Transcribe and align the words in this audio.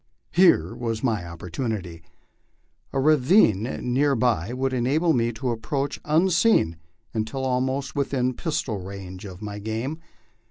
Here 0.31 0.73
was 0.73 1.03
my 1.03 1.27
opportunity. 1.27 2.01
A 2.91 2.99
ravine 2.99 3.93
near 3.93 4.15
by 4.15 4.51
would 4.51 4.73
enable 4.73 5.13
me 5.13 5.31
to 5.33 5.51
approach 5.51 6.01
unseen 6.03 6.77
until 7.13 7.45
almost 7.45 7.95
within 7.95 8.33
pistol 8.33 8.79
range 8.79 9.25
of 9.25 9.43
my 9.43 9.59
game. 9.59 9.99